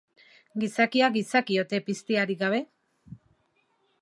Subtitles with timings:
[0.63, 2.63] Gizakia, gizaki ote piztiarik gabe?